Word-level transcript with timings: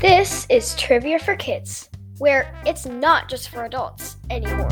This 0.00 0.46
is 0.50 0.74
Trivia 0.74 1.20
for 1.20 1.36
Kids, 1.36 1.88
where 2.18 2.52
it's 2.66 2.86
not 2.86 3.28
just 3.28 3.50
for 3.50 3.64
adults 3.64 4.16
anymore. 4.30 4.68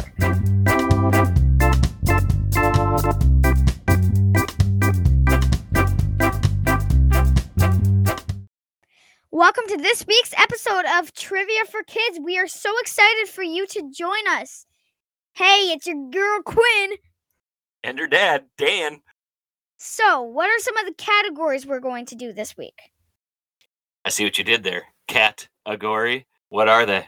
Welcome 9.30 9.64
to 9.68 9.76
this 9.76 10.04
week's 10.06 10.34
episode 10.36 10.84
of 10.98 11.14
Trivia 11.14 11.64
for 11.70 11.82
Kids. 11.84 12.18
We 12.22 12.36
are 12.36 12.48
so 12.48 12.72
excited 12.80 13.28
for 13.28 13.42
you 13.42 13.66
to 13.68 13.90
join 13.90 14.26
us. 14.28 14.66
Hey, 15.40 15.72
it's 15.72 15.86
your 15.86 15.96
girl 16.10 16.42
Quinn. 16.42 16.98
And 17.82 17.98
her 17.98 18.06
dad, 18.06 18.44
Dan. 18.58 19.00
So, 19.78 20.20
what 20.20 20.50
are 20.50 20.58
some 20.58 20.76
of 20.76 20.84
the 20.84 20.92
categories 20.92 21.64
we're 21.64 21.80
going 21.80 22.04
to 22.06 22.14
do 22.14 22.34
this 22.34 22.58
week? 22.58 22.78
I 24.04 24.10
see 24.10 24.24
what 24.24 24.36
you 24.36 24.44
did 24.44 24.64
there. 24.64 24.82
Cat, 25.08 25.48
Agori. 25.66 26.26
What 26.50 26.68
are 26.68 26.84
they? 26.84 27.06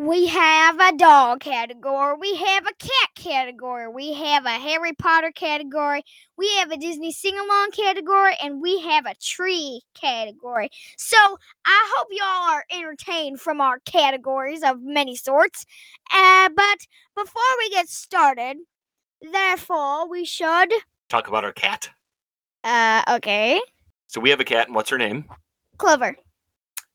We 0.00 0.28
have 0.28 0.78
a 0.78 0.96
dog 0.96 1.40
category. 1.40 2.14
We 2.20 2.36
have 2.36 2.64
a 2.68 2.74
cat 2.78 3.10
category. 3.16 3.88
We 3.88 4.14
have 4.14 4.44
a 4.44 4.50
Harry 4.50 4.92
Potter 4.92 5.32
category. 5.32 6.04
We 6.36 6.48
have 6.58 6.70
a 6.70 6.76
Disney 6.76 7.10
sing 7.10 7.36
along 7.36 7.72
category. 7.72 8.34
And 8.40 8.62
we 8.62 8.80
have 8.82 9.06
a 9.06 9.16
tree 9.20 9.82
category. 9.94 10.70
So 10.96 11.16
I 11.66 11.92
hope 11.96 12.08
y'all 12.12 12.54
are 12.54 12.64
entertained 12.72 13.40
from 13.40 13.60
our 13.60 13.80
categories 13.80 14.62
of 14.62 14.80
many 14.80 15.16
sorts. 15.16 15.66
Uh, 16.14 16.48
but 16.54 16.78
before 17.16 17.42
we 17.58 17.68
get 17.70 17.88
started, 17.88 18.58
therefore, 19.32 20.08
we 20.08 20.24
should. 20.24 20.72
Talk 21.08 21.26
about 21.26 21.42
our 21.42 21.52
cat. 21.52 21.90
Uh, 22.62 23.02
okay. 23.16 23.60
So 24.06 24.20
we 24.20 24.30
have 24.30 24.38
a 24.38 24.44
cat, 24.44 24.68
and 24.68 24.76
what's 24.76 24.90
her 24.90 24.98
name? 24.98 25.24
Clover. 25.76 26.16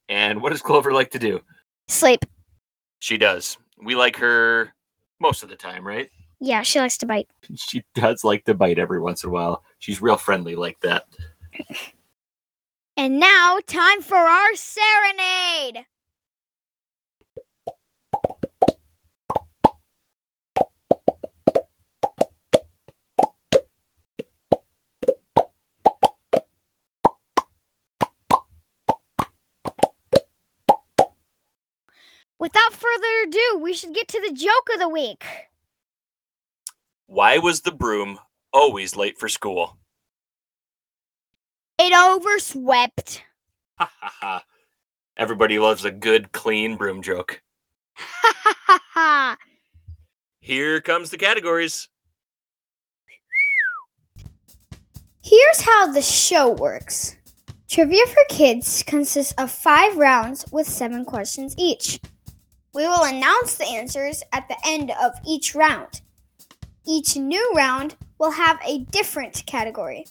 And 0.07 0.41
what 0.41 0.53
does 0.53 0.61
Clover 0.61 0.93
like 0.93 1.11
to 1.11 1.19
do? 1.19 1.41
Sleep. 1.89 2.23
She 3.03 3.17
does. 3.17 3.57
We 3.83 3.95
like 3.95 4.15
her 4.15 4.73
most 5.19 5.43
of 5.43 5.49
the 5.49 5.57
time, 5.57 5.85
right? 5.85 6.09
Yeah, 6.39 6.61
she 6.61 6.79
likes 6.79 6.97
to 6.99 7.05
bite. 7.05 7.27
She 7.57 7.83
does 7.95 8.23
like 8.23 8.45
to 8.45 8.53
bite 8.53 8.79
every 8.79 9.01
once 9.01 9.25
in 9.25 9.29
a 9.29 9.33
while. 9.33 9.65
She's 9.79 10.01
real 10.01 10.15
friendly 10.15 10.55
like 10.55 10.79
that. 10.79 11.05
And 12.95 13.19
now, 13.19 13.57
time 13.65 14.03
for 14.03 14.15
our 14.15 14.55
serenade. 14.55 15.83
Without 32.43 32.73
further 32.73 33.23
ado, 33.25 33.59
we 33.61 33.73
should 33.73 33.93
get 33.93 34.09
to 34.09 34.19
the 34.19 34.33
joke 34.33 34.67
of 34.73 34.77
the 34.77 34.89
week. 34.89 35.23
Why 37.05 37.37
was 37.37 37.61
the 37.61 37.71
broom 37.71 38.19
always 38.51 38.97
late 38.97 39.17
for 39.17 39.29
school? 39.29 39.77
It 41.79 41.93
overswept. 41.97 43.23
Ha 43.77 43.89
ha 43.89 44.13
ha. 44.19 44.43
Everybody 45.15 45.57
loves 45.57 45.85
a 45.85 45.91
good, 45.91 46.33
clean 46.33 46.75
broom 46.75 47.01
joke. 47.01 47.41
Ha 47.95 48.33
ha 48.35 48.55
ha 48.65 48.79
ha. 48.91 49.37
Here 50.41 50.81
comes 50.81 51.11
the 51.11 51.17
categories. 51.17 51.87
Here's 55.23 55.61
how 55.61 55.93
the 55.93 56.01
show 56.01 56.49
works 56.49 57.15
Trivia 57.69 58.05
for 58.07 58.25
Kids 58.27 58.83
consists 58.85 59.31
of 59.37 59.49
five 59.49 59.95
rounds 59.95 60.43
with 60.51 60.67
seven 60.67 61.05
questions 61.05 61.55
each. 61.57 62.01
We 62.73 62.87
will 62.87 63.03
announce 63.03 63.55
the 63.55 63.67
answers 63.67 64.23
at 64.31 64.47
the 64.47 64.57
end 64.65 64.91
of 65.01 65.11
each 65.27 65.53
round. 65.53 66.01
Each 66.87 67.15
new 67.15 67.53
round 67.55 67.95
will 68.17 68.31
have 68.31 68.59
a 68.65 68.79
different 68.85 69.43
category. 69.45 70.05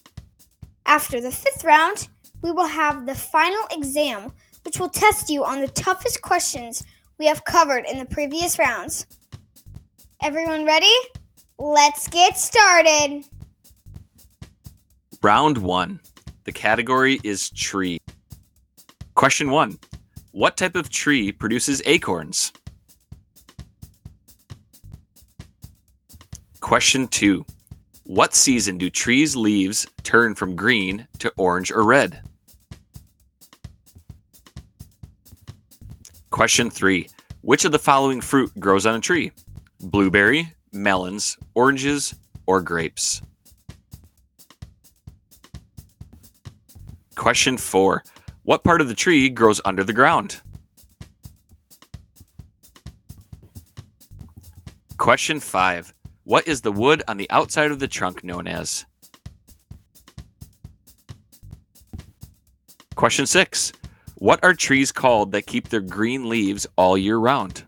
After 0.86 1.20
the 1.20 1.32
fifth 1.32 1.64
round, 1.64 2.08
we 2.40 2.52
will 2.52 2.66
have 2.66 3.04
the 3.04 3.14
final 3.14 3.62
exam, 3.72 4.32
which 4.64 4.78
will 4.78 4.88
test 4.88 5.28
you 5.28 5.44
on 5.44 5.60
the 5.60 5.68
toughest 5.68 6.22
questions 6.22 6.84
we 7.18 7.26
have 7.26 7.44
covered 7.44 7.84
in 7.90 7.98
the 7.98 8.04
previous 8.04 8.58
rounds. 8.58 9.06
Everyone 10.22 10.64
ready? 10.64 10.94
Let's 11.58 12.06
get 12.08 12.38
started. 12.38 13.24
Round 15.20 15.58
one. 15.58 16.00
The 16.44 16.52
category 16.52 17.20
is 17.24 17.50
tree. 17.50 17.98
Question 19.14 19.50
one 19.50 19.78
What 20.32 20.56
type 20.56 20.76
of 20.76 20.88
tree 20.88 21.30
produces 21.30 21.82
acorns? 21.84 22.54
Question 26.60 27.06
two 27.06 27.44
What 28.04 28.34
season 28.34 28.78
do 28.78 28.88
trees' 28.88 29.36
leaves 29.36 29.86
turn 30.04 30.34
from 30.34 30.56
green 30.56 31.06
to 31.18 31.30
orange 31.36 31.70
or 31.70 31.84
red? 31.84 32.22
Question 36.30 36.70
three 36.70 37.10
Which 37.42 37.66
of 37.66 37.72
the 37.72 37.78
following 37.78 38.22
fruit 38.22 38.58
grows 38.58 38.86
on 38.86 38.94
a 38.94 39.00
tree? 39.00 39.32
Blueberry, 39.80 40.54
melons, 40.72 41.36
oranges, 41.54 42.14
or 42.46 42.62
grapes? 42.62 43.20
Question 47.16 47.58
four 47.58 48.02
What 48.44 48.64
part 48.64 48.80
of 48.80 48.88
the 48.88 48.94
tree 48.94 49.28
grows 49.28 49.60
under 49.64 49.84
the 49.84 49.92
ground? 49.92 50.40
Question 54.98 55.38
five 55.38 55.94
What 56.24 56.48
is 56.48 56.60
the 56.60 56.72
wood 56.72 57.04
on 57.06 57.18
the 57.18 57.30
outside 57.30 57.70
of 57.70 57.78
the 57.78 57.86
trunk 57.86 58.24
known 58.24 58.48
as? 58.48 58.84
Question 62.96 63.26
six 63.26 63.72
What 64.16 64.42
are 64.42 64.54
trees 64.54 64.90
called 64.90 65.30
that 65.32 65.46
keep 65.46 65.68
their 65.68 65.80
green 65.80 66.28
leaves 66.28 66.66
all 66.74 66.98
year 66.98 67.18
round? 67.18 67.62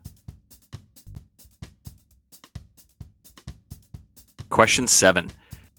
Question 4.49 4.89
seven 4.89 5.31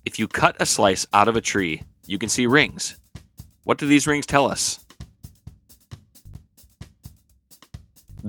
If 0.06 0.20
you 0.20 0.30
cut 0.30 0.56
a 0.62 0.66
slice 0.66 1.06
out 1.12 1.28
of 1.28 1.36
a 1.36 1.42
tree, 1.42 1.84
you 2.08 2.18
can 2.18 2.30
see 2.30 2.48
rings. 2.48 2.96
What 3.66 3.78
do 3.78 3.88
these 3.88 4.08
rings 4.08 4.26
tell 4.26 4.50
us? 4.50 4.85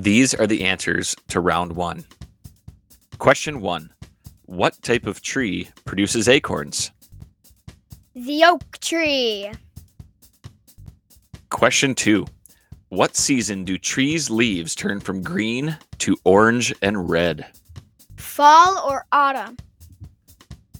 These 0.06 0.34
are 0.34 0.46
the 0.46 0.62
answers 0.62 1.16
to 1.30 1.40
round 1.40 1.72
one. 1.72 2.04
Question 3.18 3.60
one 3.60 3.92
What 4.44 4.80
type 4.80 5.04
of 5.04 5.20
tree 5.20 5.68
produces 5.84 6.28
acorns? 6.28 6.92
The 8.14 8.44
oak 8.44 8.78
tree. 8.78 9.50
Question 11.50 11.92
two 11.96 12.24
What 12.88 13.16
season 13.16 13.64
do 13.64 13.76
trees' 13.78 14.30
leaves 14.30 14.76
turn 14.76 15.00
from 15.00 15.24
green 15.24 15.76
to 15.98 16.16
orange 16.22 16.72
and 16.82 17.10
red? 17.10 17.44
Fall 18.14 18.88
or 18.88 19.06
autumn? 19.10 19.56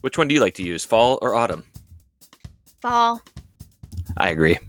Which 0.02 0.16
one 0.16 0.28
do 0.28 0.36
you 0.36 0.40
like 0.40 0.54
to 0.54 0.62
use, 0.62 0.84
fall 0.84 1.18
or 1.20 1.34
autumn? 1.34 1.64
Fall. 2.80 3.20
I 4.16 4.28
agree. 4.28 4.60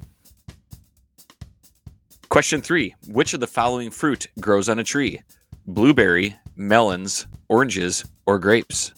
Question 2.37 2.61
three 2.61 2.93
Which 3.07 3.33
of 3.33 3.39
the 3.39 3.47
following 3.47 3.89
fruit 3.89 4.27
grows 4.39 4.69
on 4.69 4.77
a 4.77 4.83
tree? 4.83 5.19
Blueberry, 5.65 6.35
melons, 6.55 7.25
oranges, 7.49 8.05
or 8.27 8.37
grapes? 8.37 8.93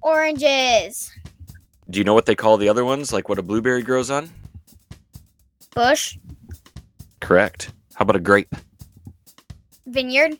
Oranges. 0.00 1.12
Do 1.90 1.98
you 1.98 2.06
know 2.06 2.14
what 2.14 2.24
they 2.24 2.34
call 2.34 2.56
the 2.56 2.70
other 2.70 2.86
ones, 2.86 3.12
like 3.12 3.28
what 3.28 3.38
a 3.38 3.42
blueberry 3.42 3.82
grows 3.82 4.10
on? 4.10 4.30
Bush. 5.74 6.16
Correct. 7.20 7.74
How 7.92 8.04
about 8.04 8.16
a 8.16 8.20
grape? 8.20 8.54
Vineyard. 9.84 10.38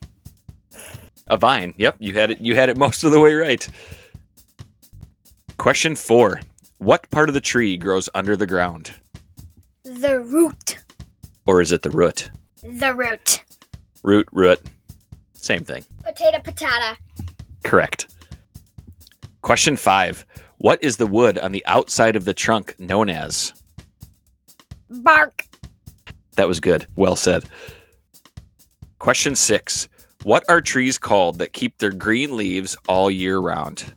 A 1.26 1.37
vine. 1.37 1.75
Yep, 1.76 1.96
you 1.99 2.14
had 2.14 2.31
it. 2.31 2.40
You 2.40 2.55
had 2.55 2.70
it 2.70 2.79
most 2.87 3.05
of 3.05 3.12
the 3.12 3.20
way 3.20 3.34
right. 3.34 3.69
Question 5.58 5.94
four: 5.94 6.40
What 6.79 7.11
part 7.11 7.29
of 7.29 7.34
the 7.34 7.43
tree 7.43 7.76
grows 7.76 8.08
under 8.14 8.34
the 8.34 8.46
ground, 8.46 8.94
The 9.84 10.20
root. 10.20 10.79
Or 11.46 11.60
is 11.60 11.72
it 11.72 11.82
the 11.82 11.90
root? 11.90 12.31
The 12.62 12.94
root. 12.94 13.43
Root, 14.02 14.28
root, 14.32 14.60
same 15.34 15.64
thing. 15.64 15.84
Potato, 16.04 16.38
patata. 16.38 16.96
Correct. 17.64 18.06
Question 19.43 19.76
five: 19.76 20.25
What 20.58 20.82
is 20.82 20.96
the 20.96 21.06
wood 21.06 21.38
on 21.38 21.52
the 21.52 21.64
outside 21.66 22.16
of 22.16 22.25
the 22.25 22.34
trunk 22.34 22.75
known 22.78 23.08
as? 23.08 23.52
Bark. 24.90 25.46
That 26.37 26.48
was 26.48 26.60
good. 26.60 26.87
Well 26.96 27.16
said. 27.16 27.44
Question 28.98 29.34
six: 29.34 29.88
What 30.22 30.44
are 30.48 30.60
trees 30.60 30.98
called 30.98 31.38
that 31.38 31.52
keep 31.52 31.78
their 31.78 31.93
green 31.93 32.37
leaves 32.37 32.76
all 32.88 33.10
year 33.10 33.38
round? 33.38 33.94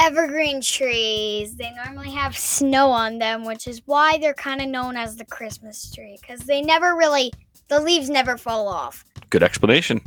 Evergreen 0.00 0.60
trees. 0.60 1.56
They 1.56 1.72
normally 1.72 2.10
have 2.10 2.36
snow 2.36 2.90
on 2.90 3.18
them, 3.18 3.44
which 3.44 3.66
is 3.66 3.82
why 3.86 4.18
they're 4.18 4.34
kind 4.34 4.60
of 4.60 4.68
known 4.68 4.96
as 4.96 5.16
the 5.16 5.24
Christmas 5.24 5.90
tree 5.90 6.18
because 6.20 6.40
they 6.40 6.62
never 6.62 6.94
really, 6.96 7.32
the 7.68 7.80
leaves 7.80 8.08
never 8.08 8.36
fall 8.36 8.68
off. 8.68 9.04
Good 9.30 9.42
explanation. 9.42 10.00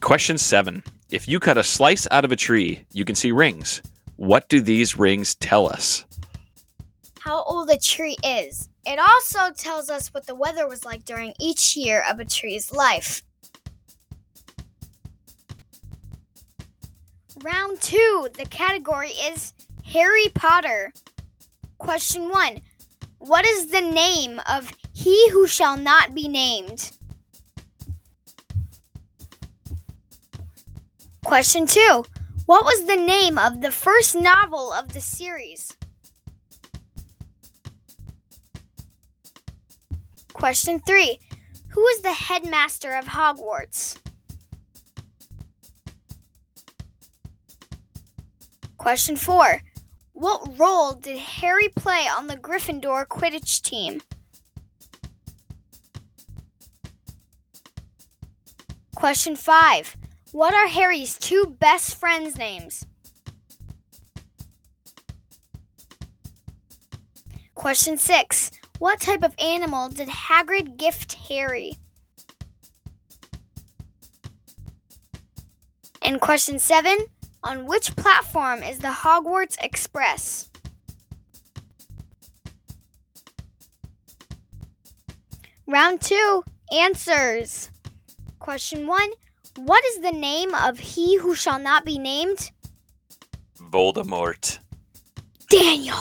Question 0.00 0.36
seven. 0.36 0.82
If 1.10 1.28
you 1.28 1.38
cut 1.38 1.58
a 1.58 1.62
slice 1.62 2.08
out 2.10 2.24
of 2.24 2.32
a 2.32 2.36
tree, 2.36 2.84
you 2.92 3.04
can 3.04 3.14
see 3.14 3.32
rings. 3.32 3.82
What 4.16 4.48
do 4.48 4.60
these 4.60 4.98
rings 4.98 5.34
tell 5.36 5.68
us? 5.68 6.04
How 7.20 7.44
old 7.44 7.70
a 7.70 7.78
tree 7.78 8.16
is. 8.24 8.68
It 8.84 8.98
also 8.98 9.52
tells 9.52 9.90
us 9.90 10.08
what 10.08 10.26
the 10.26 10.34
weather 10.34 10.66
was 10.66 10.84
like 10.84 11.04
during 11.04 11.34
each 11.38 11.76
year 11.76 12.04
of 12.10 12.18
a 12.18 12.24
tree's 12.24 12.72
life. 12.72 13.22
Round 17.42 17.80
two, 17.80 18.28
the 18.38 18.44
category 18.44 19.08
is 19.08 19.52
Harry 19.84 20.28
Potter. 20.32 20.92
Question 21.78 22.28
one 22.28 22.60
What 23.18 23.44
is 23.44 23.66
the 23.66 23.80
name 23.80 24.40
of 24.48 24.70
He 24.92 25.28
Who 25.30 25.48
Shall 25.48 25.76
Not 25.76 26.14
Be 26.14 26.28
Named? 26.28 26.92
Question 31.24 31.66
two 31.66 32.04
What 32.46 32.64
was 32.64 32.86
the 32.86 32.94
name 32.94 33.38
of 33.38 33.60
the 33.60 33.72
first 33.72 34.14
novel 34.14 34.72
of 34.72 34.92
the 34.92 35.00
series? 35.00 35.76
Question 40.32 40.78
three 40.86 41.18
Who 41.70 41.84
is 41.88 42.02
the 42.02 42.12
headmaster 42.12 42.92
of 42.92 43.06
Hogwarts? 43.06 43.96
Question 48.82 49.14
four 49.14 49.62
What 50.12 50.58
role 50.58 50.94
did 50.94 51.16
Harry 51.16 51.68
play 51.68 52.08
on 52.08 52.26
the 52.26 52.36
Gryffindor 52.36 53.06
Quidditch 53.06 53.62
team? 53.62 54.02
Question 58.96 59.36
five 59.36 59.96
What 60.32 60.52
are 60.52 60.66
Harry's 60.66 61.16
two 61.16 61.56
best 61.60 61.94
friends' 61.94 62.36
names? 62.36 62.84
Question 67.54 67.96
six 67.96 68.50
What 68.80 68.98
type 68.98 69.22
of 69.22 69.32
animal 69.38 69.90
did 69.90 70.08
Hagrid 70.08 70.76
gift 70.76 71.12
Harry? 71.28 71.78
And 76.02 76.20
question 76.20 76.58
seven 76.58 76.98
On 77.44 77.66
which 77.66 77.96
platform 77.96 78.62
is 78.62 78.78
the 78.78 78.88
Hogwarts 78.88 79.56
Express? 79.62 80.48
Round 85.66 86.00
two 86.00 86.44
Answers. 86.72 87.70
Question 88.38 88.86
one 88.86 89.10
What 89.56 89.84
is 89.86 90.00
the 90.00 90.12
name 90.12 90.54
of 90.54 90.78
he 90.78 91.18
who 91.18 91.34
shall 91.34 91.58
not 91.58 91.84
be 91.84 91.98
named? 91.98 92.50
Voldemort. 93.58 94.58
Daniel. 95.50 95.96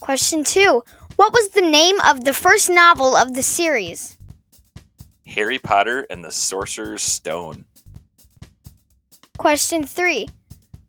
Question 0.00 0.42
two 0.42 0.82
What 1.16 1.32
was 1.32 1.50
the 1.50 1.60
name 1.60 2.00
of 2.00 2.24
the 2.24 2.32
first 2.32 2.70
novel 2.70 3.14
of 3.14 3.34
the 3.34 3.42
series? 3.42 4.16
Harry 5.26 5.58
Potter 5.58 6.06
and 6.10 6.24
the 6.24 6.32
Sorcerer's 6.32 7.02
Stone. 7.02 7.64
Question 9.40 9.86
three 9.86 10.28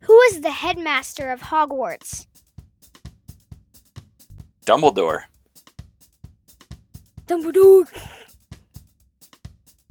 Who 0.02 0.20
is 0.28 0.42
the 0.42 0.50
headmaster 0.50 1.30
of 1.30 1.40
Hogwarts? 1.40 2.26
Dumbledore. 4.66 5.22
Dumbledore. 7.26 7.86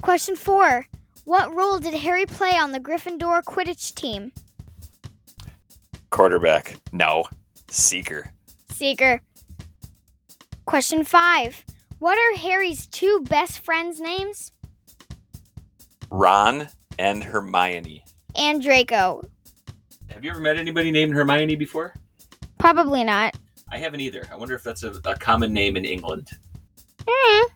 Question 0.00 0.36
four 0.36 0.86
What 1.24 1.52
role 1.52 1.80
did 1.80 1.94
Harry 1.94 2.24
play 2.24 2.56
on 2.56 2.70
the 2.70 2.78
Gryffindor 2.78 3.42
Quidditch 3.42 3.96
team? 3.96 4.30
Quarterback. 6.10 6.76
No. 6.92 7.24
Seeker. 7.68 8.30
Seeker. 8.70 9.22
Question 10.66 11.02
five 11.04 11.64
What 11.98 12.16
are 12.16 12.38
Harry's 12.38 12.86
two 12.86 13.24
best 13.28 13.64
friends' 13.64 13.98
names? 13.98 14.52
Ron 16.12 16.68
and 16.96 17.24
Hermione. 17.24 18.04
And 18.36 18.62
Draco. 18.62 19.22
Have 20.08 20.24
you 20.24 20.30
ever 20.30 20.40
met 20.40 20.56
anybody 20.56 20.90
named 20.90 21.14
Hermione 21.14 21.56
before? 21.56 21.94
Probably 22.58 23.04
not. 23.04 23.36
I 23.70 23.78
haven't 23.78 24.00
either. 24.00 24.28
I 24.30 24.36
wonder 24.36 24.54
if 24.54 24.62
that's 24.62 24.82
a, 24.82 24.92
a 25.04 25.16
common 25.16 25.52
name 25.52 25.76
in 25.76 25.84
England. 25.84 26.30
Hmm. 27.08 27.46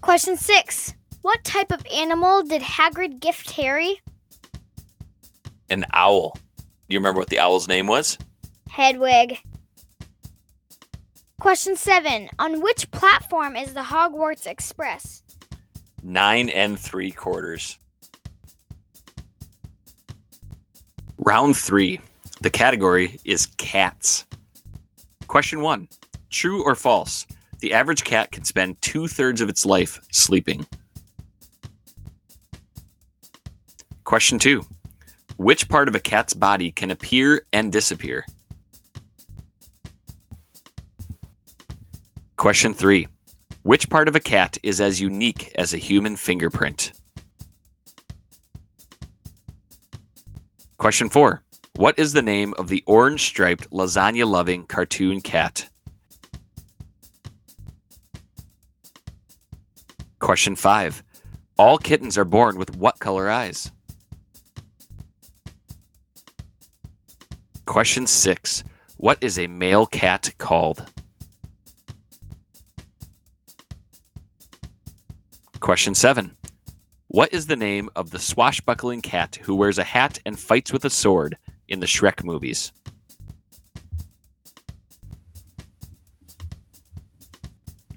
Question 0.00 0.36
six. 0.36 0.94
What 1.22 1.42
type 1.44 1.72
of 1.72 1.84
animal 1.92 2.42
did 2.42 2.62
Hagrid 2.62 3.20
gift 3.20 3.50
Harry? 3.50 4.00
An 5.68 5.84
owl. 5.92 6.38
Do 6.56 6.94
you 6.94 7.00
remember 7.00 7.18
what 7.18 7.28
the 7.28 7.40
owl's 7.40 7.66
name 7.66 7.88
was? 7.88 8.16
Hedwig. 8.70 9.38
Question 11.40 11.74
seven. 11.76 12.28
On 12.38 12.60
which 12.62 12.90
platform 12.92 13.56
is 13.56 13.74
the 13.74 13.80
Hogwarts 13.82 14.46
Express? 14.46 15.22
Nine 16.02 16.48
and 16.48 16.78
three 16.78 17.10
quarters. 17.10 17.78
Round 21.18 21.56
three. 21.56 22.00
The 22.42 22.50
category 22.50 23.18
is 23.24 23.46
cats. 23.56 24.26
Question 25.26 25.60
one 25.60 25.88
True 26.30 26.62
or 26.64 26.74
false? 26.74 27.26
The 27.60 27.72
average 27.72 28.04
cat 28.04 28.32
can 28.32 28.44
spend 28.44 28.80
two 28.82 29.08
thirds 29.08 29.40
of 29.40 29.48
its 29.48 29.64
life 29.64 29.98
sleeping. 30.12 30.66
Question 34.04 34.38
two 34.38 34.64
Which 35.38 35.68
part 35.68 35.88
of 35.88 35.94
a 35.94 36.00
cat's 36.00 36.34
body 36.34 36.70
can 36.70 36.90
appear 36.90 37.46
and 37.52 37.72
disappear? 37.72 38.26
Question 42.36 42.74
three 42.74 43.08
Which 43.62 43.88
part 43.88 44.06
of 44.06 44.14
a 44.14 44.20
cat 44.20 44.58
is 44.62 44.82
as 44.82 45.00
unique 45.00 45.50
as 45.56 45.72
a 45.72 45.78
human 45.78 46.16
fingerprint? 46.16 46.92
Question 50.86 51.08
four 51.08 51.42
What 51.74 51.98
is 51.98 52.12
the 52.12 52.22
name 52.22 52.54
of 52.58 52.68
the 52.68 52.84
orange 52.86 53.22
striped 53.22 53.68
lasagna 53.72 54.24
loving 54.24 54.66
cartoon 54.66 55.20
cat? 55.20 55.68
Question 60.20 60.54
five 60.54 61.02
All 61.58 61.76
kittens 61.76 62.16
are 62.16 62.24
born 62.24 62.56
with 62.56 62.76
what 62.76 63.00
color 63.00 63.28
eyes? 63.28 63.72
Question 67.64 68.06
six 68.06 68.62
What 68.96 69.18
is 69.20 69.40
a 69.40 69.48
male 69.48 69.86
cat 69.86 70.34
called? 70.38 70.88
Question 75.58 75.96
seven 75.96 76.36
What 77.16 77.32
is 77.32 77.46
the 77.46 77.56
name 77.56 77.88
of 77.96 78.10
the 78.10 78.18
swashbuckling 78.18 79.00
cat 79.00 79.38
who 79.40 79.54
wears 79.54 79.78
a 79.78 79.84
hat 79.84 80.18
and 80.26 80.38
fights 80.38 80.70
with 80.70 80.84
a 80.84 80.90
sword 80.90 81.38
in 81.66 81.80
the 81.80 81.86
Shrek 81.86 82.22
movies? 82.22 82.72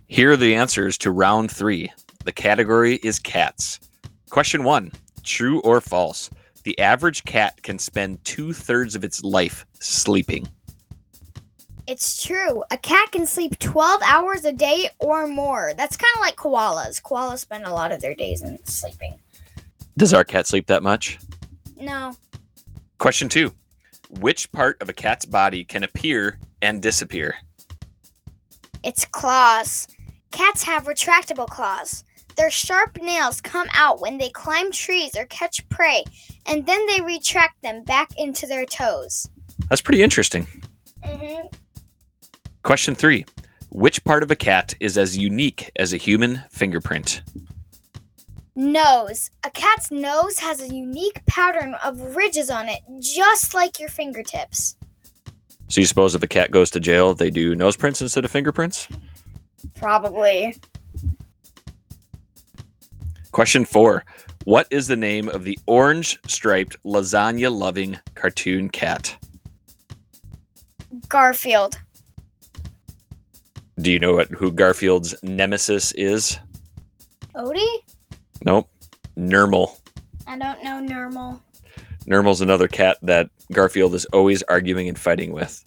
Here 0.07 0.31
are 0.31 0.37
the 0.37 0.55
answers 0.55 0.97
to 0.99 1.11
round 1.11 1.51
three. 1.51 1.91
The 2.23 2.31
category 2.31 2.95
is 3.03 3.19
cats. 3.19 3.81
Question 4.29 4.63
one 4.63 4.89
True 5.23 5.59
or 5.63 5.81
false? 5.81 6.29
The 6.63 6.79
average 6.79 7.25
cat 7.25 7.61
can 7.61 7.77
spend 7.77 8.23
two 8.23 8.53
thirds 8.53 8.95
of 8.95 9.03
its 9.03 9.21
life 9.21 9.65
sleeping. 9.81 10.47
It's 11.89 12.23
true. 12.23 12.63
A 12.69 12.77
cat 12.77 13.11
can 13.11 13.25
sleep 13.25 13.57
12 13.57 14.03
hours 14.05 14.45
a 14.45 14.53
day 14.53 14.91
or 14.99 15.25
more. 15.25 15.73
That's 15.75 15.97
kind 15.97 16.11
of 16.17 16.21
like 16.21 16.35
koalas. 16.35 17.01
Koalas 17.01 17.39
spend 17.39 17.65
a 17.65 17.73
lot 17.73 17.91
of 17.91 17.99
their 17.99 18.13
days 18.13 18.43
in 18.43 18.63
sleeping. 18.63 19.19
Does 19.97 20.13
our 20.13 20.23
cat 20.23 20.45
sleep 20.45 20.67
that 20.67 20.83
much? 20.83 21.17
No. 21.81 22.15
Question 22.99 23.27
two 23.27 23.55
Which 24.19 24.51
part 24.51 24.79
of 24.83 24.89
a 24.89 24.93
cat's 24.93 25.25
body 25.25 25.63
can 25.63 25.83
appear 25.83 26.37
and 26.61 26.79
disappear? 26.79 27.33
It's 28.83 29.05
claws. 29.05 29.87
Cats 30.29 30.61
have 30.61 30.83
retractable 30.83 31.47
claws. 31.47 32.03
Their 32.37 32.51
sharp 32.51 33.01
nails 33.01 33.41
come 33.41 33.67
out 33.73 33.99
when 33.99 34.19
they 34.19 34.29
climb 34.29 34.71
trees 34.71 35.17
or 35.17 35.25
catch 35.25 35.67
prey, 35.69 36.03
and 36.45 36.67
then 36.67 36.85
they 36.85 37.01
retract 37.01 37.59
them 37.63 37.83
back 37.83 38.11
into 38.15 38.45
their 38.45 38.67
toes. 38.67 39.27
That's 39.69 39.81
pretty 39.81 40.03
interesting. 40.03 40.45
Mm-hmm. 41.03 41.47
Question 42.63 42.95
three 42.95 43.25
Which 43.69 44.03
part 44.03 44.23
of 44.23 44.31
a 44.31 44.35
cat 44.35 44.73
is 44.79 44.97
as 44.97 45.17
unique 45.17 45.71
as 45.77 45.93
a 45.93 45.97
human 45.97 46.43
fingerprint? 46.49 47.21
Nose. 48.55 49.31
A 49.45 49.49
cat's 49.51 49.89
nose 49.89 50.37
has 50.39 50.61
a 50.61 50.67
unique 50.67 51.25
pattern 51.25 51.75
of 51.75 52.15
ridges 52.15 52.49
on 52.49 52.67
it, 52.67 52.81
just 52.99 53.53
like 53.53 53.79
your 53.79 53.89
fingertips. 53.89 54.75
So 55.69 55.79
you 55.79 55.87
suppose 55.87 56.15
if 56.15 56.23
a 56.23 56.27
cat 56.27 56.51
goes 56.51 56.69
to 56.71 56.79
jail, 56.79 57.13
they 57.13 57.29
do 57.29 57.55
nose 57.55 57.77
prints 57.77 58.01
instead 58.01 58.25
of 58.25 58.31
fingerprints? 58.31 58.87
Probably. 59.75 60.57
Question 63.31 63.63
four. 63.63 64.03
What 64.43 64.67
is 64.71 64.87
the 64.87 64.95
name 64.95 65.29
of 65.29 65.43
the 65.43 65.57
orange 65.67 66.19
striped 66.27 66.81
lasagna 66.83 67.55
loving 67.55 67.99
cartoon 68.15 68.69
cat? 68.69 69.15
Garfield. 71.07 71.79
Do 73.81 73.91
you 73.91 73.99
know 73.99 74.15
what 74.15 74.27
who 74.29 74.51
Garfield's 74.51 75.15
nemesis 75.23 75.93
is? 75.93 76.37
Odie? 77.35 77.77
Nope. 78.43 78.69
Nermal. 79.17 79.79
I 80.27 80.37
don't 80.37 80.61
know 80.63 80.79
normal. 80.79 81.41
Nermal's 82.05 82.41
another 82.41 82.67
cat 82.67 82.97
that 83.03 83.29
Garfield 83.53 83.93
is 83.95 84.05
always 84.07 84.43
arguing 84.43 84.89
and 84.89 84.99
fighting 84.99 85.31
with. 85.31 85.63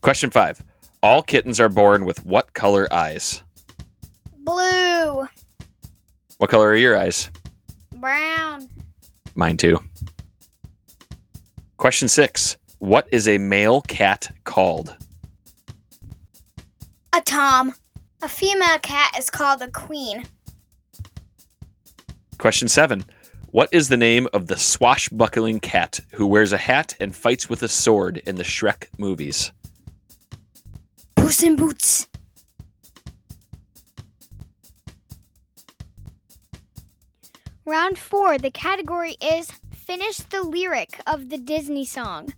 Question 0.00 0.30
five. 0.30 0.62
All 1.02 1.22
kittens 1.22 1.60
are 1.60 1.68
born 1.68 2.06
with 2.06 2.24
what 2.24 2.54
color 2.54 2.90
eyes? 2.92 3.42
Blue. 4.38 5.26
What 6.38 6.50
color 6.50 6.68
are 6.68 6.76
your 6.76 6.96
eyes? 6.96 7.30
Brown. 7.96 8.68
Mine 9.34 9.58
too. 9.58 9.78
Question 11.76 12.08
six. 12.08 12.56
What 12.78 13.06
is 13.12 13.28
a 13.28 13.36
male 13.36 13.82
cat 13.82 14.30
called? 14.44 14.96
A 17.14 17.20
tom. 17.20 17.74
A 18.22 18.28
female 18.28 18.78
cat 18.80 19.16
is 19.16 19.30
called 19.30 19.62
a 19.62 19.70
queen. 19.70 20.24
Question 22.38 22.66
seven. 22.66 23.04
What 23.52 23.68
is 23.70 23.88
the 23.88 23.96
name 23.96 24.26
of 24.32 24.48
the 24.48 24.58
swashbuckling 24.58 25.60
cat 25.60 26.00
who 26.10 26.26
wears 26.26 26.52
a 26.52 26.58
hat 26.58 26.96
and 26.98 27.14
fights 27.14 27.48
with 27.48 27.62
a 27.62 27.68
sword 27.68 28.20
in 28.26 28.34
the 28.34 28.42
Shrek 28.42 28.86
movies? 28.98 29.52
Puss 31.14 31.44
in 31.44 31.54
Boots. 31.54 32.08
Round 37.64 37.96
four. 37.96 38.38
The 38.38 38.50
category 38.50 39.16
is 39.22 39.52
Finish 39.86 40.16
the 40.16 40.42
lyric 40.42 40.98
of 41.06 41.28
the 41.28 41.38
Disney 41.38 41.84
song. 41.84 42.32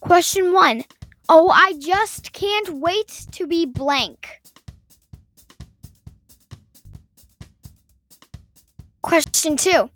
Question 0.00 0.52
one. 0.52 0.82
Oh, 1.30 1.50
I 1.50 1.74
just 1.78 2.32
can't 2.32 2.70
wait 2.70 3.26
to 3.32 3.46
be 3.46 3.66
blank. 3.66 4.40
Question 9.02 9.56
two. 9.56 9.90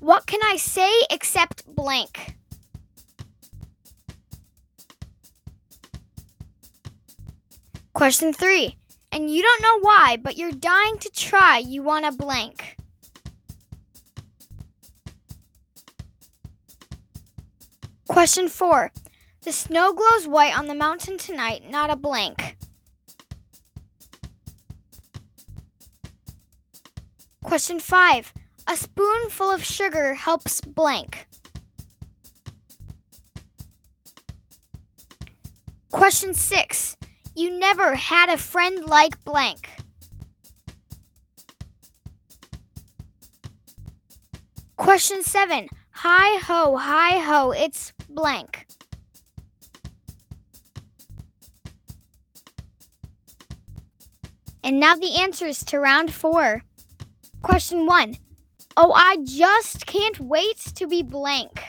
What 0.00 0.26
can 0.26 0.40
I 0.42 0.56
say 0.56 0.90
except 1.10 1.66
blank? 1.74 2.36
Question 7.92 8.32
three. 8.32 8.76
And 9.12 9.30
you 9.30 9.42
don't 9.42 9.62
know 9.62 9.80
why, 9.80 10.16
but 10.20 10.36
you're 10.36 10.50
dying 10.50 10.98
to 10.98 11.10
try. 11.10 11.58
You 11.58 11.82
want 11.82 12.06
a 12.06 12.12
blank. 12.12 12.76
Question 18.08 18.48
four. 18.48 18.90
The 19.44 19.52
snow 19.52 19.92
glows 19.92 20.26
white 20.26 20.56
on 20.56 20.68
the 20.68 20.74
mountain 20.74 21.18
tonight, 21.18 21.68
not 21.68 21.90
a 21.90 21.96
blank. 21.96 22.56
Question 27.42 27.78
five. 27.78 28.32
A 28.66 28.74
spoonful 28.74 29.50
of 29.50 29.62
sugar 29.62 30.14
helps 30.14 30.62
blank. 30.62 31.26
Question 35.90 36.32
six. 36.32 36.96
You 37.36 37.58
never 37.58 37.94
had 37.94 38.30
a 38.30 38.38
friend 38.38 38.86
like 38.86 39.22
blank. 39.24 39.68
Question 44.76 45.22
seven. 45.22 45.68
Hi 45.90 46.38
ho, 46.38 46.76
hi 46.78 47.18
ho, 47.18 47.50
it's 47.50 47.92
blank. 48.08 48.63
And 54.64 54.80
now 54.80 54.96
the 54.96 55.20
answers 55.20 55.62
to 55.66 55.78
round 55.78 56.12
four. 56.12 56.62
Question 57.42 57.84
one. 57.84 58.16
Oh, 58.78 58.92
I 58.92 59.18
just 59.22 59.86
can't 59.86 60.18
wait 60.18 60.58
to 60.74 60.86
be 60.86 61.02
blank. 61.02 61.62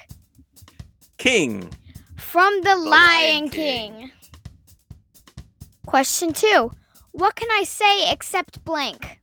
King. 1.18 1.70
From 2.16 2.62
the, 2.62 2.76
Lion 2.78 2.90
Lion 2.90 3.50
King. 3.50 3.94
King. 3.94 4.12
Question 5.86 6.32
two. 6.32 6.72
What 7.12 7.36
can 7.36 7.50
I 7.52 7.64
say 7.64 8.12
except 8.12 8.64
blank? 8.64 9.20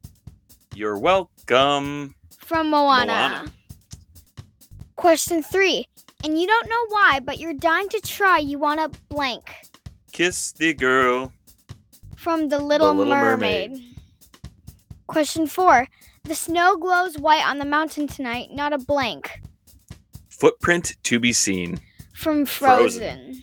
You're 0.74 0.98
welcome. 0.98 2.14
From 2.38 2.70
Moana. 2.70 3.12
Moana. 3.12 3.52
Question 4.96 5.42
three. 5.42 5.86
And 6.24 6.38
you 6.38 6.46
don't 6.46 6.68
know 6.68 6.86
why, 6.88 7.20
but 7.20 7.38
you're 7.38 7.54
dying 7.54 7.88
to 7.88 8.00
try. 8.00 8.38
You 8.38 8.58
want 8.58 8.80
a 8.80 8.90
blank. 9.08 9.50
Kiss 10.12 10.52
the 10.52 10.74
girl. 10.74 11.32
From 12.22 12.48
The 12.48 12.60
Little, 12.60 12.94
Little 12.94 13.12
Mermaid. 13.12 13.72
Mermaid. 13.72 13.96
Question 15.08 15.48
four. 15.48 15.88
The 16.22 16.36
snow 16.36 16.76
glows 16.76 17.18
white 17.18 17.44
on 17.44 17.58
the 17.58 17.64
mountain 17.64 18.06
tonight, 18.06 18.50
not 18.52 18.72
a 18.72 18.78
blank. 18.78 19.40
Footprint 20.28 20.94
to 21.02 21.18
be 21.18 21.32
seen. 21.32 21.80
From 22.14 22.46
Frozen. 22.46 23.00
Frozen. 23.00 23.42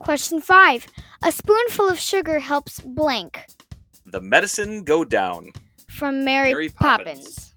Question 0.00 0.40
five. 0.40 0.88
A 1.22 1.30
spoonful 1.30 1.88
of 1.88 2.00
sugar 2.00 2.40
helps 2.40 2.80
blank. 2.80 3.46
The 4.06 4.22
medicine 4.22 4.82
go 4.82 5.04
down. 5.04 5.52
From 5.88 6.24
Mary, 6.24 6.50
Mary 6.50 6.70
Poppins. 6.70 7.18
Poppins. 7.20 7.54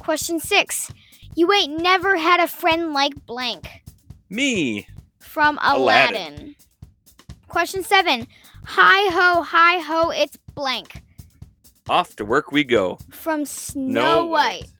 Question 0.00 0.40
six. 0.40 0.92
You 1.36 1.52
ain't 1.52 1.80
never 1.80 2.16
had 2.16 2.40
a 2.40 2.48
friend 2.48 2.92
like 2.92 3.14
blank. 3.26 3.68
Me. 4.28 4.88
From 5.20 5.56
Aladdin. 5.62 6.16
Aladdin. 6.16 6.56
Question 7.48 7.82
seven. 7.82 8.26
Hi 8.64 9.12
ho, 9.12 9.42
hi 9.42 9.78
ho, 9.78 10.10
it's 10.10 10.36
blank. 10.54 11.02
Off 11.88 12.16
to 12.16 12.24
work 12.24 12.50
we 12.50 12.64
go. 12.64 12.98
From 13.10 13.44
Snow, 13.44 14.26
White. 14.26 14.62
White. 14.62 14.70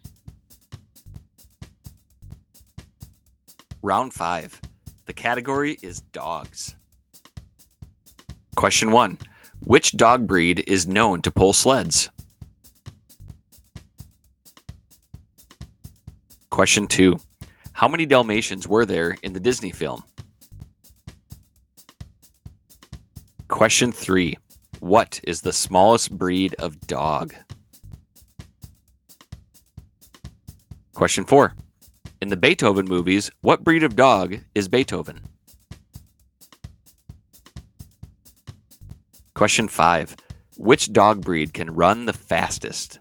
Round 3.83 4.13
five. 4.13 4.61
The 5.07 5.13
category 5.13 5.79
is 5.83 6.01
dogs. 6.01 6.75
Question 8.57 8.91
one. 8.91 9.19
Which 9.61 9.93
dog 9.93 10.27
breed 10.27 10.65
is 10.67 10.89
known 10.89 11.23
to 11.23 11.31
pull 11.31 11.53
sleds? 11.53 12.11
Question 16.51 16.89
two. 16.89 17.21
How 17.73 17.87
many 17.87 18.07
Dalmatians 18.07 18.67
were 18.67 18.85
there 18.85 19.17
in 19.23 19.33
the 19.35 19.41
Disney 19.41 19.71
film? 19.71 20.03
Question 23.49 23.93
three. 23.93 24.37
What 24.81 25.21
is 25.23 25.41
the 25.41 25.53
smallest 25.53 26.11
breed 26.11 26.55
of 26.59 26.81
dog? 26.81 27.33
Question 30.95 31.25
four. 31.25 31.55
In 32.21 32.29
the 32.29 32.37
Beethoven 32.37 32.87
movies, 32.87 33.31
what 33.43 33.63
breed 33.63 33.85
of 33.85 33.95
dog 33.95 34.39
is 34.55 34.69
Beethoven? 34.69 35.21
Question 39.35 39.69
five. 39.69 40.17
Which 40.57 40.93
dog 40.93 41.23
breed 41.23 41.55
can 41.55 41.71
run 41.71 42.07
the 42.07 42.13
fastest? 42.13 42.99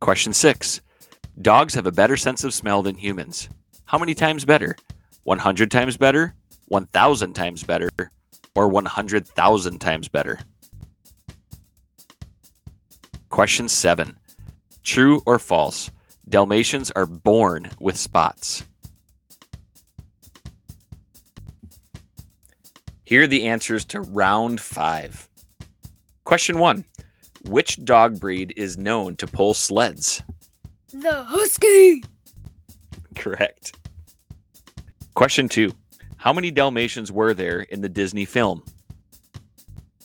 Question 0.00 0.34
six. 0.34 0.82
Dogs 1.40 1.74
have 1.74 1.86
a 1.86 1.92
better 1.92 2.16
sense 2.16 2.44
of 2.44 2.52
smell 2.52 2.82
than 2.82 2.96
humans. 2.96 3.48
How 3.86 3.96
many 3.96 4.14
times 4.14 4.44
better? 4.44 4.76
100 5.24 5.70
times 5.70 5.96
better? 5.96 6.34
1,000 6.68 7.34
times 7.34 7.64
better? 7.64 7.90
Or 8.54 8.68
100,000 8.68 9.78
times 9.78 10.08
better? 10.08 10.38
Question 13.30 13.68
seven. 13.68 14.18
True 14.82 15.22
or 15.26 15.38
false? 15.38 15.90
Dalmatians 16.28 16.90
are 16.92 17.06
born 17.06 17.70
with 17.78 17.96
spots. 17.96 18.64
Here 23.04 23.22
are 23.22 23.26
the 23.26 23.46
answers 23.46 23.84
to 23.86 24.00
round 24.00 24.60
five. 24.60 25.28
Question 26.24 26.58
one 26.58 26.84
Which 27.46 27.82
dog 27.84 28.20
breed 28.20 28.52
is 28.56 28.76
known 28.76 29.16
to 29.16 29.26
pull 29.26 29.54
sleds? 29.54 30.22
The 30.92 31.22
Husky. 31.24 32.02
Correct. 33.14 33.74
Question 35.14 35.48
two 35.48 35.72
How 36.18 36.32
many 36.32 36.50
Dalmatians 36.50 37.12
were 37.12 37.32
there 37.32 37.60
in 37.60 37.80
the 37.80 37.88
Disney 37.88 38.24
film? 38.24 38.64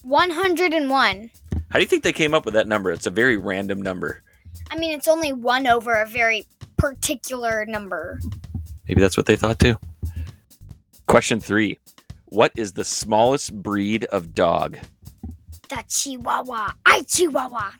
101. 0.03 1.31
How 1.69 1.79
do 1.79 1.79
you 1.79 1.87
think 1.87 2.03
they 2.03 2.13
came 2.13 2.35
up 2.35 2.45
with 2.45 2.53
that 2.53 2.67
number? 2.67 2.91
It's 2.91 3.07
a 3.07 3.11
very 3.11 3.35
random 3.35 3.81
number. 3.81 4.21
I 4.69 4.77
mean, 4.77 4.91
it's 4.91 5.07
only 5.07 5.33
one 5.33 5.65
over 5.65 5.91
a 6.01 6.07
very 6.07 6.45
particular 6.77 7.65
number. 7.65 8.19
Maybe 8.87 9.01
that's 9.01 9.17
what 9.17 9.25
they 9.25 9.35
thought 9.35 9.57
too. 9.57 9.75
Question 11.07 11.39
three 11.39 11.79
What 12.25 12.51
is 12.55 12.73
the 12.73 12.83
smallest 12.83 13.53
breed 13.63 14.05
of 14.05 14.35
dog? 14.35 14.77
The 15.69 15.83
Chihuahua. 15.89 16.73
I 16.85 17.01
Chihuahua. 17.07 17.71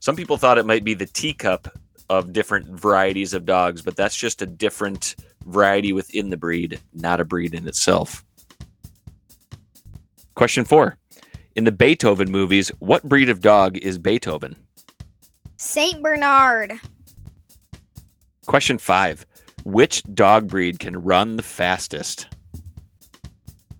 Some 0.00 0.14
people 0.14 0.36
thought 0.36 0.58
it 0.58 0.66
might 0.66 0.84
be 0.84 0.94
the 0.94 1.06
teacup 1.06 1.74
of 2.10 2.34
different 2.34 2.68
varieties 2.68 3.32
of 3.32 3.46
dogs, 3.46 3.80
but 3.80 3.96
that's 3.96 4.16
just 4.16 4.42
a 4.42 4.46
different 4.46 5.16
variety 5.48 5.92
within 5.92 6.30
the 6.30 6.36
breed, 6.36 6.80
not 6.92 7.20
a 7.20 7.24
breed 7.24 7.54
in 7.54 7.66
itself. 7.66 8.24
Question 10.34 10.64
four. 10.64 10.96
In 11.56 11.64
the 11.64 11.72
Beethoven 11.72 12.30
movies, 12.30 12.70
what 12.78 13.02
breed 13.02 13.28
of 13.28 13.40
dog 13.40 13.76
is 13.78 13.98
Beethoven? 13.98 14.54
Saint 15.56 16.02
Bernard. 16.02 16.74
Question 18.46 18.78
five. 18.78 19.26
Which 19.64 20.02
dog 20.14 20.48
breed 20.48 20.78
can 20.78 21.02
run 21.02 21.36
the 21.36 21.42
fastest? 21.42 22.28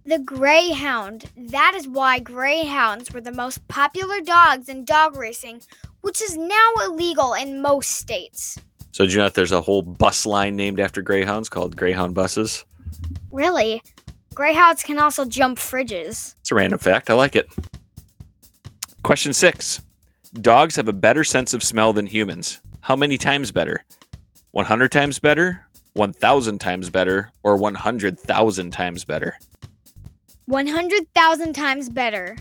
The 0.05 0.19
Greyhound. 0.19 1.27
That 1.37 1.75
is 1.77 1.87
why 1.87 2.19
Greyhounds 2.19 3.13
were 3.13 3.21
the 3.21 3.31
most 3.31 3.67
popular 3.69 4.21
dogs 4.21 4.69
in 4.69 4.85
dog 4.85 5.17
racing, 5.17 5.63
which 6.01 6.21
is 6.21 6.37
now 6.37 6.73
illegal 6.85 7.35
in 7.35 7.63
most 7.63 7.93
states. 7.93 8.59
So, 8.93 9.05
do 9.05 9.13
you 9.13 9.19
know 9.19 9.25
that 9.25 9.35
there's 9.35 9.53
a 9.53 9.61
whole 9.61 9.83
bus 9.83 10.27
line 10.27 10.57
named 10.57 10.81
after 10.81 11.03
Greyhounds 11.03 11.49
called 11.49 11.77
Greyhound 11.77 12.15
buses? 12.15 12.65
Really? 13.31 13.83
Greyhounds 14.35 14.83
can 14.83 14.99
also 14.99 15.25
jump 15.25 15.59
fridges. 15.59 16.35
It's 16.41 16.51
a 16.51 16.55
random 16.55 16.79
fact. 16.79 17.11
I 17.11 17.15
like 17.15 17.37
it. 17.37 17.49
Question 19.03 19.33
six 19.33 19.81
Dogs 20.35 20.77
have 20.77 20.89
a 20.89 20.93
better 20.93 21.25
sense 21.25 21.55
of 21.55 21.63
smell 21.63 21.93
than 21.93 22.07
humans. 22.07 22.61
How 22.81 22.97
many 22.97 23.19
times 23.19 23.51
better? 23.51 23.85
100 24.53 24.91
times 24.93 25.19
better, 25.19 25.67
1,000 25.95 26.59
times 26.59 26.91
better, 26.91 27.31
or 27.43 27.57
100,000 27.57 28.71
times 28.71 29.05
better? 29.05 29.37
100,000 30.47 31.53
times 31.53 31.89
better. 31.89 32.37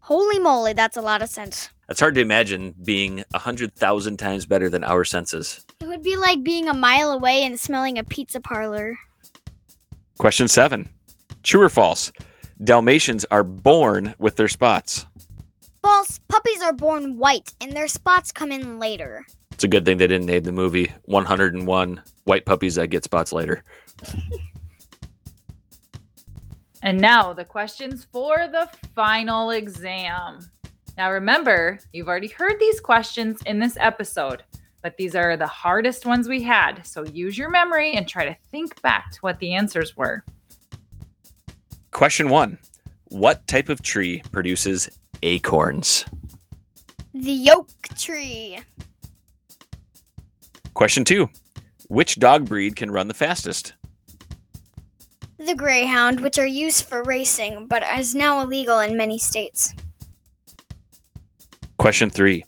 Holy 0.00 0.38
moly, 0.38 0.72
that's 0.72 0.96
a 0.96 1.02
lot 1.02 1.22
of 1.22 1.28
sense. 1.28 1.70
It's 1.88 2.00
hard 2.00 2.14
to 2.14 2.20
imagine 2.20 2.74
being 2.84 3.24
100,000 3.30 4.16
times 4.16 4.46
better 4.46 4.68
than 4.68 4.84
our 4.84 5.04
senses. 5.04 5.64
It 6.02 6.06
would 6.06 6.14
be 6.14 6.16
like 6.16 6.42
being 6.42 6.68
a 6.68 6.74
mile 6.74 7.12
away 7.12 7.44
and 7.44 7.60
smelling 7.60 7.96
a 7.96 8.02
pizza 8.02 8.40
parlor. 8.40 8.98
Question 10.18 10.48
seven 10.48 10.88
True 11.44 11.62
or 11.62 11.68
false? 11.68 12.10
Dalmatians 12.64 13.24
are 13.30 13.44
born 13.44 14.12
with 14.18 14.34
their 14.34 14.48
spots. 14.48 15.06
False. 15.80 16.18
Puppies 16.26 16.60
are 16.60 16.72
born 16.72 17.18
white 17.18 17.54
and 17.60 17.70
their 17.70 17.86
spots 17.86 18.32
come 18.32 18.50
in 18.50 18.80
later. 18.80 19.24
It's 19.52 19.62
a 19.62 19.68
good 19.68 19.84
thing 19.84 19.98
they 19.98 20.08
didn't 20.08 20.26
name 20.26 20.42
the 20.42 20.50
movie 20.50 20.90
101 21.04 22.02
White 22.24 22.46
Puppies 22.46 22.74
That 22.74 22.88
Get 22.88 23.04
Spots 23.04 23.32
Later. 23.32 23.62
And 26.84 27.00
now 27.00 27.32
the 27.32 27.44
questions 27.44 28.08
for 28.10 28.48
the 28.50 28.68
final 28.96 29.50
exam. 29.50 30.40
Now 30.98 31.12
remember, 31.12 31.78
you've 31.92 32.08
already 32.08 32.26
heard 32.26 32.58
these 32.58 32.80
questions 32.80 33.40
in 33.46 33.60
this 33.60 33.76
episode, 33.78 34.42
but 34.82 34.96
these 34.96 35.14
are 35.14 35.36
the 35.36 35.46
hardest 35.46 36.04
ones 36.04 36.28
we 36.28 36.42
had. 36.42 36.84
So 36.84 37.04
use 37.04 37.38
your 37.38 37.48
memory 37.48 37.92
and 37.92 38.06
try 38.06 38.24
to 38.24 38.36
think 38.50 38.80
back 38.82 39.12
to 39.12 39.18
what 39.20 39.38
the 39.38 39.54
answers 39.54 39.96
were. 39.96 40.24
Question 41.92 42.28
one 42.28 42.58
What 43.08 43.46
type 43.46 43.68
of 43.68 43.82
tree 43.82 44.22
produces 44.32 44.90
acorns? 45.22 46.04
The 47.14 47.50
oak 47.52 47.68
tree. 47.96 48.58
Question 50.74 51.04
two 51.04 51.28
Which 51.88 52.16
dog 52.16 52.48
breed 52.48 52.76
can 52.76 52.90
run 52.90 53.08
the 53.08 53.14
fastest? 53.14 53.74
The 55.38 55.54
greyhound, 55.54 56.20
which 56.20 56.38
are 56.38 56.46
used 56.46 56.84
for 56.84 57.02
racing 57.02 57.66
but 57.66 57.82
is 57.98 58.14
now 58.14 58.40
illegal 58.42 58.78
in 58.78 58.96
many 58.96 59.18
states. 59.18 59.74
Question 61.78 62.10
three 62.10 62.44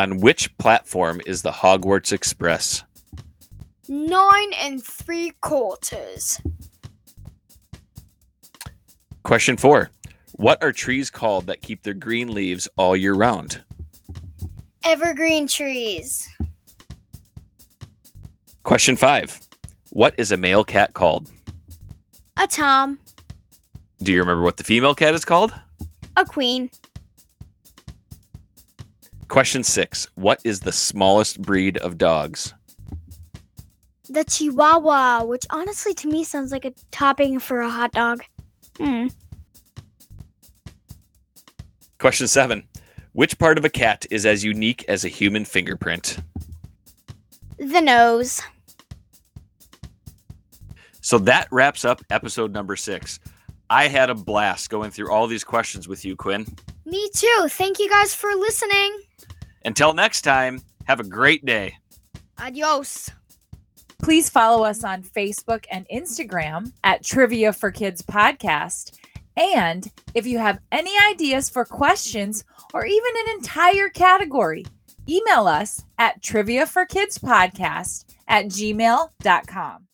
On 0.00 0.16
which 0.16 0.56
platform 0.56 1.20
is 1.26 1.42
the 1.42 1.50
Hogwarts 1.50 2.10
Express? 2.10 2.84
Nine 3.86 4.50
and 4.54 4.82
three 4.82 5.32
quarters. 5.42 6.40
Question 9.24 9.58
four 9.58 9.90
What 10.32 10.62
are 10.62 10.72
trees 10.72 11.10
called 11.10 11.48
that 11.48 11.60
keep 11.60 11.82
their 11.82 11.92
green 11.92 12.32
leaves 12.32 12.66
all 12.78 12.96
year 12.96 13.12
round? 13.12 13.62
Evergreen 14.86 15.46
trees. 15.46 16.26
Question 18.62 18.96
five 18.96 19.38
What 19.90 20.14
is 20.16 20.32
a 20.32 20.38
male 20.38 20.64
cat 20.64 20.94
called? 20.94 21.30
A 22.38 22.46
tom. 22.46 22.98
Do 24.02 24.12
you 24.12 24.20
remember 24.20 24.44
what 24.44 24.56
the 24.56 24.64
female 24.64 24.94
cat 24.94 25.12
is 25.12 25.26
called? 25.26 25.52
A 26.16 26.24
queen. 26.24 26.70
Question 29.30 29.62
six 29.62 30.08
What 30.16 30.40
is 30.42 30.58
the 30.58 30.72
smallest 30.72 31.40
breed 31.40 31.78
of 31.78 31.96
dogs? 31.96 32.52
The 34.08 34.24
chihuahua, 34.24 35.22
which 35.24 35.46
honestly 35.50 35.94
to 35.94 36.08
me 36.08 36.24
sounds 36.24 36.50
like 36.50 36.64
a 36.64 36.74
topping 36.90 37.38
for 37.38 37.60
a 37.60 37.70
hot 37.70 37.92
dog. 37.92 38.24
Hmm. 38.76 39.06
Question 42.00 42.26
seven 42.26 42.66
Which 43.12 43.38
part 43.38 43.56
of 43.56 43.64
a 43.64 43.70
cat 43.70 44.04
is 44.10 44.26
as 44.26 44.42
unique 44.42 44.84
as 44.88 45.04
a 45.04 45.08
human 45.08 45.44
fingerprint? 45.44 46.18
The 47.56 47.80
nose. 47.80 48.42
So 51.02 51.18
that 51.18 51.46
wraps 51.52 51.84
up 51.84 52.02
episode 52.10 52.52
number 52.52 52.74
six. 52.74 53.20
I 53.70 53.86
had 53.86 54.10
a 54.10 54.14
blast 54.16 54.70
going 54.70 54.90
through 54.90 55.12
all 55.12 55.28
these 55.28 55.44
questions 55.44 55.86
with 55.86 56.04
you, 56.04 56.16
Quinn. 56.16 56.46
Me 56.84 57.08
too. 57.14 57.46
Thank 57.48 57.78
you 57.78 57.88
guys 57.88 58.12
for 58.12 58.34
listening. 58.34 58.98
Until 59.64 59.92
next 59.92 60.22
time, 60.22 60.62
have 60.84 61.00
a 61.00 61.04
great 61.04 61.44
day. 61.44 61.76
Adios. 62.38 63.10
Please 64.02 64.30
follow 64.30 64.64
us 64.64 64.82
on 64.82 65.02
Facebook 65.02 65.66
and 65.70 65.86
Instagram 65.92 66.72
at 66.84 67.04
Trivia 67.04 67.52
for 67.52 67.70
Kids 67.70 68.00
Podcast. 68.00 68.96
And 69.36 69.90
if 70.14 70.26
you 70.26 70.38
have 70.38 70.60
any 70.72 70.92
ideas 71.10 71.48
for 71.48 71.64
questions 71.64 72.44
or 72.72 72.86
even 72.86 73.12
an 73.26 73.34
entire 73.36 73.88
category, 73.90 74.64
email 75.08 75.46
us 75.46 75.84
at 75.98 76.22
trivia 76.22 76.66
for 76.66 76.86
kids 76.86 77.18
podcast 77.18 78.04
at 78.28 78.46
gmail.com. 78.46 79.86